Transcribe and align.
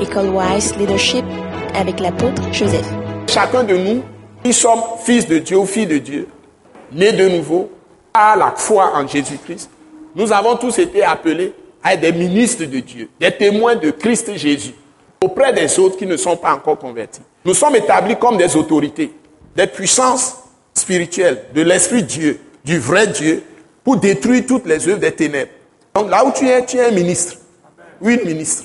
École 0.00 0.28
Wise 0.28 0.76
Leadership 0.76 1.24
avec 1.74 2.00
l'apôtre 2.00 2.42
Joseph. 2.52 2.86
Chacun 3.28 3.64
de 3.64 3.76
nous, 3.76 4.02
qui 4.44 4.52
sommes 4.52 4.82
fils 5.02 5.26
de 5.26 5.38
Dieu 5.38 5.58
ou 5.58 5.64
de 5.64 5.98
Dieu, 5.98 6.28
nés 6.92 7.12
de 7.12 7.28
nouveau, 7.28 7.70
à 8.12 8.36
la 8.36 8.52
foi 8.56 8.92
en 8.94 9.06
Jésus-Christ, 9.06 9.70
nous 10.14 10.32
avons 10.32 10.56
tous 10.56 10.78
été 10.78 11.02
appelés 11.02 11.54
à 11.82 11.94
être 11.94 12.00
des 12.00 12.12
ministres 12.12 12.64
de 12.64 12.80
Dieu, 12.80 13.08
des 13.18 13.30
témoins 13.32 13.76
de 13.76 13.90
Christ 13.90 14.36
Jésus, 14.36 14.74
auprès 15.22 15.52
des 15.52 15.78
autres 15.78 15.96
qui 15.96 16.06
ne 16.06 16.16
sont 16.16 16.36
pas 16.36 16.52
encore 16.54 16.78
convertis. 16.78 17.22
Nous 17.44 17.54
sommes 17.54 17.76
établis 17.76 18.16
comme 18.16 18.36
des 18.36 18.54
autorités, 18.54 19.12
des 19.54 19.66
puissances 19.66 20.36
spirituelles 20.74 21.44
de 21.54 21.62
l'Esprit 21.62 22.02
Dieu, 22.02 22.40
du 22.64 22.78
vrai 22.78 23.06
Dieu, 23.06 23.42
pour 23.82 23.96
détruire 23.96 24.44
toutes 24.46 24.66
les 24.66 24.88
œuvres 24.88 25.00
des 25.00 25.12
ténèbres. 25.12 25.52
Donc 25.94 26.10
là 26.10 26.24
où 26.24 26.32
tu 26.32 26.46
es, 26.46 26.64
tu 26.66 26.76
es 26.76 26.86
un 26.86 26.90
ministre. 26.90 27.36
Oui, 28.00 28.20
ministre. 28.24 28.64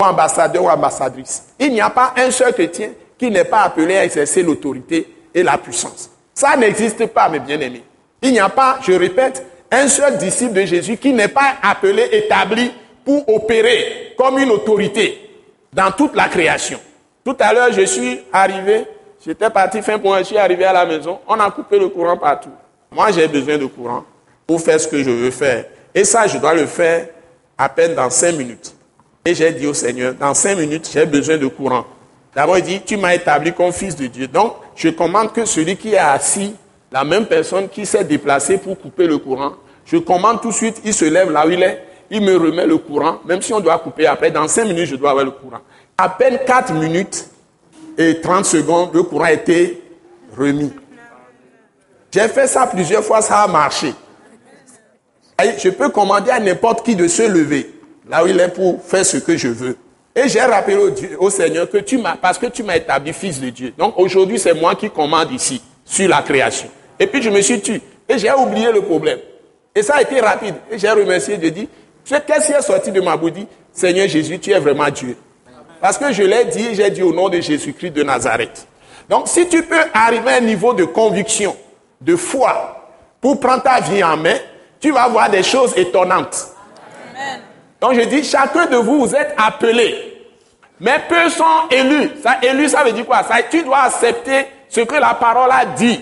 Ambassadeur 0.00 0.64
ou 0.64 0.68
ambassadrice. 0.68 1.44
Il 1.58 1.72
n'y 1.72 1.80
a 1.80 1.90
pas 1.90 2.14
un 2.16 2.30
seul 2.30 2.52
chrétien 2.52 2.90
qui 3.18 3.30
n'est 3.30 3.44
pas 3.44 3.62
appelé 3.62 3.96
à 3.96 4.04
exercer 4.04 4.42
l'autorité 4.42 5.06
et 5.34 5.42
la 5.42 5.58
puissance. 5.58 6.10
Ça 6.34 6.56
n'existe 6.56 7.06
pas, 7.06 7.28
mes 7.28 7.38
bien-aimés. 7.38 7.84
Il 8.22 8.32
n'y 8.32 8.40
a 8.40 8.48
pas, 8.48 8.78
je 8.82 8.92
répète, 8.92 9.44
un 9.70 9.88
seul 9.88 10.16
disciple 10.18 10.54
de 10.54 10.64
Jésus 10.64 10.96
qui 10.96 11.12
n'est 11.12 11.28
pas 11.28 11.56
appelé, 11.62 12.08
établi 12.12 12.72
pour 13.04 13.28
opérer 13.28 14.14
comme 14.16 14.38
une 14.38 14.50
autorité 14.50 15.30
dans 15.72 15.90
toute 15.90 16.14
la 16.14 16.28
création. 16.28 16.78
Tout 17.24 17.36
à 17.38 17.52
l'heure, 17.52 17.72
je 17.72 17.82
suis 17.82 18.20
arrivé, 18.32 18.86
j'étais 19.24 19.50
parti 19.50 19.82
fin 19.82 19.94
un, 20.02 20.18
je 20.18 20.24
suis 20.24 20.38
arrivé 20.38 20.64
à 20.64 20.72
la 20.72 20.86
maison, 20.86 21.18
on 21.28 21.38
a 21.38 21.50
coupé 21.50 21.78
le 21.78 21.88
courant 21.88 22.16
partout. 22.16 22.50
Moi, 22.90 23.10
j'ai 23.12 23.28
besoin 23.28 23.56
de 23.56 23.66
courant 23.66 24.04
pour 24.46 24.60
faire 24.60 24.80
ce 24.80 24.88
que 24.88 25.02
je 25.02 25.10
veux 25.10 25.30
faire. 25.30 25.66
Et 25.94 26.04
ça, 26.04 26.26
je 26.26 26.38
dois 26.38 26.54
le 26.54 26.66
faire 26.66 27.06
à 27.56 27.68
peine 27.68 27.94
dans 27.94 28.10
cinq 28.10 28.34
minutes. 28.34 28.74
Et 29.24 29.34
j'ai 29.34 29.52
dit 29.52 29.66
au 29.66 29.74
Seigneur, 29.74 30.14
dans 30.14 30.32
cinq 30.34 30.56
minutes, 30.56 30.88
j'ai 30.92 31.04
besoin 31.04 31.36
de 31.36 31.46
courant. 31.46 31.84
D'abord, 32.34 32.58
il 32.58 32.64
dit, 32.64 32.80
tu 32.80 32.96
m'as 32.96 33.14
établi 33.14 33.52
comme 33.52 33.72
fils 33.72 33.96
de 33.96 34.06
Dieu. 34.06 34.28
Donc, 34.28 34.54
je 34.76 34.88
commande 34.88 35.32
que 35.32 35.44
celui 35.44 35.76
qui 35.76 35.94
est 35.94 35.98
assis, 35.98 36.54
la 36.90 37.04
même 37.04 37.26
personne 37.26 37.68
qui 37.68 37.84
s'est 37.84 38.04
déplacée 38.04 38.58
pour 38.58 38.78
couper 38.80 39.06
le 39.06 39.18
courant, 39.18 39.52
je 39.84 39.96
commande 39.98 40.40
tout 40.40 40.48
de 40.48 40.54
suite, 40.54 40.80
il 40.84 40.94
se 40.94 41.04
lève 41.04 41.30
là 41.30 41.46
où 41.46 41.50
il 41.50 41.62
est, 41.62 41.84
il 42.10 42.22
me 42.22 42.36
remet 42.36 42.66
le 42.66 42.78
courant, 42.78 43.18
même 43.24 43.42
si 43.42 43.52
on 43.52 43.60
doit 43.60 43.78
couper 43.78 44.06
après, 44.06 44.30
dans 44.30 44.48
cinq 44.48 44.64
minutes, 44.64 44.86
je 44.86 44.96
dois 44.96 45.10
avoir 45.10 45.24
le 45.24 45.32
courant. 45.32 45.60
À 45.98 46.08
peine 46.08 46.38
quatre 46.46 46.72
minutes 46.72 47.26
et 47.98 48.20
30 48.20 48.44
secondes, 48.44 48.90
le 48.94 49.02
courant 49.02 49.24
a 49.24 49.32
été 49.32 49.82
remis. 50.36 50.72
J'ai 52.12 52.26
fait 52.28 52.46
ça 52.46 52.66
plusieurs 52.66 53.04
fois, 53.04 53.20
ça 53.20 53.42
a 53.42 53.48
marché. 53.48 53.94
Je 55.58 55.70
peux 55.70 55.88
commander 55.88 56.30
à 56.30 56.40
n'importe 56.40 56.84
qui 56.84 56.96
de 56.96 57.06
se 57.06 57.22
lever, 57.22 57.70
là 58.10 58.24
où 58.24 58.26
il 58.26 58.38
est, 58.38 58.48
pour 58.48 58.82
faire 58.82 59.06
ce 59.06 59.18
que 59.18 59.36
je 59.36 59.48
veux. 59.48 59.76
Et 60.14 60.28
j'ai 60.28 60.40
rappelé 60.40 60.76
au, 61.18 61.30
Seigneur 61.30 61.70
que 61.70 61.78
tu 61.78 61.96
m'as, 61.96 62.16
parce 62.16 62.36
que 62.36 62.46
tu 62.46 62.64
m'as 62.64 62.76
établi 62.76 63.12
fils 63.12 63.40
de 63.40 63.48
Dieu. 63.50 63.72
Donc 63.78 63.94
aujourd'hui, 63.96 64.38
c'est 64.38 64.54
moi 64.54 64.74
qui 64.74 64.90
commande 64.90 65.30
ici, 65.30 65.62
sur 65.84 66.08
la 66.08 66.20
création. 66.22 66.68
Et 66.98 67.06
puis 67.06 67.22
je 67.22 67.30
me 67.30 67.40
suis 67.40 67.60
tué. 67.60 67.80
Et 68.08 68.18
j'ai 68.18 68.32
oublié 68.32 68.72
le 68.72 68.82
problème. 68.82 69.20
Et 69.74 69.82
ça 69.82 69.94
a 69.96 70.02
été 70.02 70.20
rapide. 70.20 70.56
Et 70.70 70.78
j'ai 70.78 70.90
remercié 70.90 71.36
Dieu, 71.36 71.52
dit, 71.52 71.68
qu'est-ce 72.04 72.46
qui 72.46 72.52
est 72.52 72.62
sorti 72.62 72.90
de 72.90 73.00
ma 73.00 73.16
bouche 73.16 73.32
Seigneur 73.72 74.08
Jésus, 74.08 74.40
tu 74.40 74.50
es 74.50 74.58
vraiment 74.58 74.90
Dieu. 74.90 75.16
Parce 75.80 75.96
que 75.96 76.12
je 76.12 76.24
l'ai 76.24 76.44
dit, 76.46 76.74
j'ai 76.74 76.90
dit 76.90 77.02
au 77.02 77.12
nom 77.12 77.28
de 77.28 77.40
Jésus-Christ 77.40 77.92
de 77.92 78.02
Nazareth. 78.02 78.66
Donc 79.08 79.28
si 79.28 79.48
tu 79.48 79.62
peux 79.62 79.80
arriver 79.94 80.30
à 80.30 80.36
un 80.36 80.40
niveau 80.40 80.74
de 80.74 80.84
conviction, 80.84 81.56
de 82.00 82.16
foi, 82.16 82.90
pour 83.20 83.38
prendre 83.38 83.62
ta 83.62 83.80
vie 83.80 84.02
en 84.02 84.16
main, 84.16 84.36
tu 84.80 84.90
vas 84.90 85.08
voir 85.08 85.30
des 85.30 85.42
choses 85.42 85.72
étonnantes. 85.76 86.48
Donc 87.80 87.94
je 87.94 88.02
dis, 88.02 88.22
chacun 88.24 88.66
de 88.66 88.76
vous, 88.76 89.06
vous 89.06 89.14
êtes 89.16 89.34
appelés. 89.36 90.28
Mais 90.80 90.98
peu 91.08 91.28
sont 91.28 91.44
élus. 91.70 92.10
Ça, 92.22 92.38
élu, 92.42 92.68
ça 92.68 92.84
veut 92.84 92.92
dire 92.92 93.06
quoi? 93.06 93.22
Ça, 93.22 93.42
Tu 93.50 93.62
dois 93.62 93.80
accepter 93.80 94.46
ce 94.68 94.80
que 94.80 94.94
la 94.94 95.14
parole 95.14 95.50
a 95.50 95.64
dit. 95.64 96.00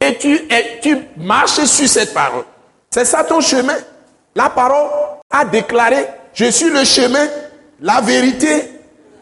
Et 0.00 0.16
tu, 0.16 0.34
et 0.34 0.80
tu 0.80 0.98
marches 1.16 1.64
sur 1.64 1.88
cette 1.88 2.12
parole. 2.12 2.44
C'est 2.90 3.04
ça 3.04 3.24
ton 3.24 3.40
chemin? 3.40 3.76
La 4.34 4.48
parole 4.48 4.88
a 5.30 5.44
déclaré, 5.44 6.06
je 6.34 6.46
suis 6.46 6.70
le 6.70 6.84
chemin, 6.84 7.26
la 7.80 8.00
vérité 8.00 8.70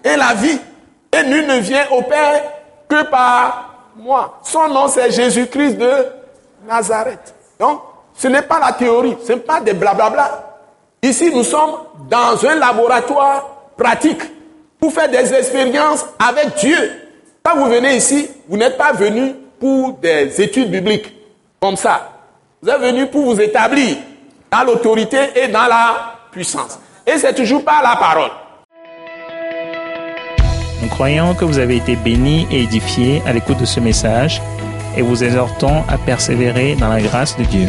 et 0.04 0.16
la 0.16 0.34
vie. 0.34 0.58
Et 1.12 1.22
nul 1.24 1.46
ne 1.46 1.58
vient 1.58 1.86
au 1.90 2.02
Père 2.02 2.42
que 2.88 3.02
par 3.04 3.90
moi. 3.96 4.38
Son 4.42 4.68
nom, 4.68 4.88
c'est 4.88 5.10
Jésus-Christ 5.10 5.74
de 5.76 5.90
Nazareth. 6.66 7.34
Donc, 7.58 7.82
ce 8.14 8.28
n'est 8.28 8.42
pas 8.42 8.58
la 8.58 8.72
théorie, 8.72 9.16
ce 9.26 9.32
n'est 9.32 9.40
pas 9.40 9.60
des 9.60 9.72
blablabla. 9.72 10.49
Ici, 11.02 11.30
nous 11.34 11.44
sommes 11.44 11.76
dans 12.10 12.44
un 12.46 12.56
laboratoire 12.56 13.48
pratique 13.76 14.20
pour 14.78 14.92
faire 14.92 15.08
des 15.08 15.32
expériences 15.32 16.04
avec 16.18 16.56
Dieu. 16.58 16.92
Quand 17.42 17.56
vous 17.56 17.70
venez 17.70 17.96
ici, 17.96 18.28
vous 18.46 18.58
n'êtes 18.58 18.76
pas 18.76 18.92
venu 18.92 19.34
pour 19.58 19.94
des 19.94 20.40
études 20.42 20.70
bibliques 20.70 21.10
comme 21.58 21.76
ça. 21.76 22.10
Vous 22.62 22.68
êtes 22.68 22.80
venu 22.80 23.06
pour 23.06 23.24
vous 23.24 23.40
établir 23.40 23.96
dans 24.50 24.62
l'autorité 24.62 25.18
et 25.36 25.48
dans 25.48 25.66
la 25.66 26.16
puissance. 26.30 26.78
Et 27.06 27.16
c'est 27.16 27.34
toujours 27.34 27.64
par 27.64 27.82
la 27.82 27.96
parole. 27.96 28.30
Nous 30.82 30.88
croyons 30.88 31.34
que 31.34 31.46
vous 31.46 31.58
avez 31.58 31.76
été 31.76 31.96
bénis 31.96 32.46
et 32.50 32.64
édifiés 32.64 33.22
à 33.26 33.32
l'écoute 33.32 33.58
de 33.58 33.64
ce 33.64 33.80
message 33.80 34.42
et 34.98 35.02
vous 35.02 35.24
exhortons 35.24 35.82
à 35.88 35.96
persévérer 35.96 36.74
dans 36.74 36.88
la 36.88 37.00
grâce 37.00 37.38
de 37.38 37.44
Dieu. 37.44 37.68